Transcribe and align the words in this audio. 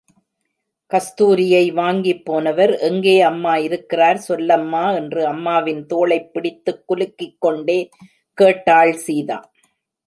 கஸ்தூரியை 0.91 1.65
வாங்கிப்போனவர் 1.73 2.79
எங்கே 2.79 3.21
அம்மா 3.21 3.55
இருக்கிறார் 3.57 4.17
சொல்லம்மா! 4.21 4.91
என்று 4.91 5.21
அம்மாவின் 5.25 5.85
தோளைப் 5.85 6.33
பிடித்துக் 6.33 6.83
குலுக்கிக்கொண்டே 6.87 7.79
கேட்டாள் 8.37 8.93
சீதா. 9.05 9.39